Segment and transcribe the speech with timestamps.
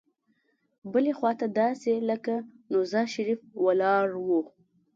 [0.91, 2.33] بلې خوا ته داسې لکه
[2.71, 4.41] نوزا شریف ولاړ وو.